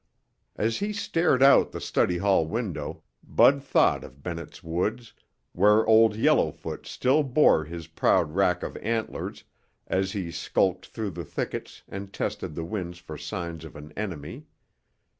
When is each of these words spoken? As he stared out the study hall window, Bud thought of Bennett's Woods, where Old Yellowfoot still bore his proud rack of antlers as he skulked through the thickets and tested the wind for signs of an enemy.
As 0.55 0.77
he 0.79 0.93
stared 0.93 1.43
out 1.43 1.69
the 1.71 1.79
study 1.79 2.17
hall 2.17 2.47
window, 2.47 3.03
Bud 3.23 3.61
thought 3.61 4.03
of 4.03 4.23
Bennett's 4.23 4.63
Woods, 4.63 5.13
where 5.53 5.85
Old 5.85 6.15
Yellowfoot 6.15 6.87
still 6.87 7.21
bore 7.21 7.65
his 7.65 7.85
proud 7.85 8.31
rack 8.33 8.63
of 8.63 8.75
antlers 8.77 9.43
as 9.85 10.13
he 10.13 10.31
skulked 10.31 10.87
through 10.87 11.11
the 11.11 11.23
thickets 11.23 11.83
and 11.87 12.11
tested 12.11 12.55
the 12.55 12.65
wind 12.65 12.97
for 12.97 13.15
signs 13.15 13.63
of 13.63 13.75
an 13.75 13.91
enemy. 13.95 14.47